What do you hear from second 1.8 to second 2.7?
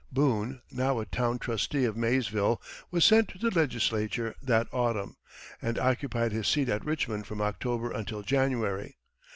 of Maysville,